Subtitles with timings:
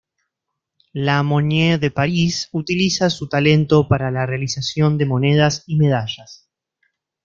[1.05, 6.49] La Monnaie de París, utiliza su talento para la realización de monedas y medallas.